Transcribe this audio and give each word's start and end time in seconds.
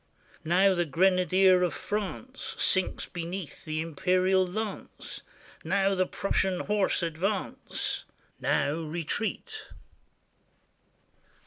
Now 0.43 0.73
the 0.73 0.83
grenadier 0.85 1.61
of 1.61 1.75
France 1.75 2.55
Sinks 2.57 3.05
beneath 3.05 3.65
the 3.65 3.81
Imperial 3.81 4.43
lance; 4.47 5.21
Now 5.63 5.93
the 5.93 6.07
Prussian 6.07 6.61
horse 6.61 7.03
advance, 7.03 8.05
Now 8.39 8.73
retreat. 8.77 9.71